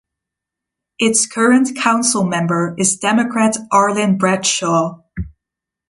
Its 0.97 1.27
current 1.27 1.77
councilmember 1.77 2.73
is 2.79 2.95
Democrat 2.97 3.55
Arlyn 3.71 4.17
Bradshaw. 4.17 5.03